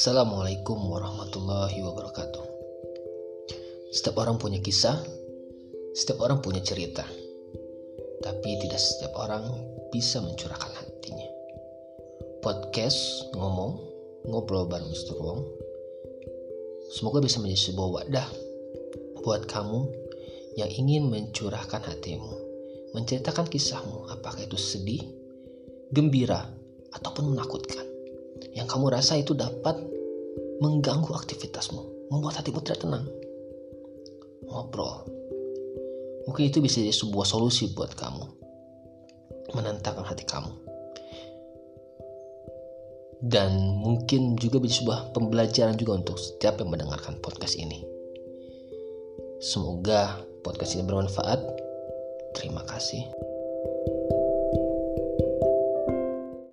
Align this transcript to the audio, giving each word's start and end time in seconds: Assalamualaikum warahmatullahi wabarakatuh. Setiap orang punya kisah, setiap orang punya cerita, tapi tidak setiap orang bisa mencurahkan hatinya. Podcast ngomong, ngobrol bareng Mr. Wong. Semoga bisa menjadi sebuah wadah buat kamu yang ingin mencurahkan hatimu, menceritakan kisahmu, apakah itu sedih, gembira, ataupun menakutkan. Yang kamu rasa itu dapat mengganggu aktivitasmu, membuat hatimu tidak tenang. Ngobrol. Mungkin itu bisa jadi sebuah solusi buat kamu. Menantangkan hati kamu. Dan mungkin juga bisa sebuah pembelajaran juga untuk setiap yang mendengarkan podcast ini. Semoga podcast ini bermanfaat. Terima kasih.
Assalamualaikum 0.00 0.80
warahmatullahi 0.80 1.84
wabarakatuh. 1.84 2.44
Setiap 3.92 4.16
orang 4.24 4.40
punya 4.40 4.56
kisah, 4.64 4.96
setiap 5.92 6.24
orang 6.24 6.40
punya 6.40 6.64
cerita, 6.64 7.04
tapi 8.24 8.50
tidak 8.64 8.80
setiap 8.80 9.12
orang 9.20 9.44
bisa 9.92 10.24
mencurahkan 10.24 10.72
hatinya. 10.72 11.28
Podcast 12.40 13.28
ngomong, 13.36 13.76
ngobrol 14.24 14.72
bareng 14.72 14.88
Mr. 14.88 15.20
Wong. 15.20 15.44
Semoga 16.96 17.20
bisa 17.20 17.44
menjadi 17.44 17.68
sebuah 17.68 17.88
wadah 18.00 18.28
buat 19.20 19.44
kamu 19.52 19.84
yang 20.56 20.72
ingin 20.80 21.12
mencurahkan 21.12 21.84
hatimu, 21.84 22.32
menceritakan 22.96 23.52
kisahmu, 23.52 24.08
apakah 24.08 24.48
itu 24.48 24.56
sedih, 24.56 25.04
gembira, 25.92 26.48
ataupun 26.88 27.36
menakutkan. 27.36 27.89
Yang 28.54 28.66
kamu 28.66 28.86
rasa 28.90 29.18
itu 29.18 29.32
dapat 29.36 29.78
mengganggu 30.60 31.10
aktivitasmu, 31.14 32.10
membuat 32.12 32.42
hatimu 32.42 32.60
tidak 32.60 32.82
tenang. 32.84 33.06
Ngobrol. 34.46 35.06
Mungkin 36.28 36.52
itu 36.52 36.58
bisa 36.60 36.82
jadi 36.82 36.92
sebuah 36.92 37.26
solusi 37.26 37.72
buat 37.72 37.94
kamu. 37.96 38.24
Menantangkan 39.56 40.06
hati 40.06 40.26
kamu. 40.26 40.52
Dan 43.20 43.76
mungkin 43.76 44.40
juga 44.40 44.56
bisa 44.56 44.80
sebuah 44.80 45.12
pembelajaran 45.12 45.76
juga 45.76 46.00
untuk 46.00 46.16
setiap 46.16 46.56
yang 46.60 46.72
mendengarkan 46.72 47.20
podcast 47.20 47.56
ini. 47.60 47.84
Semoga 49.40 50.20
podcast 50.40 50.76
ini 50.76 50.88
bermanfaat. 50.88 51.40
Terima 52.36 52.64
kasih. 52.64 53.04